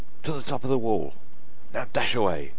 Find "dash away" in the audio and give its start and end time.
1.93-2.49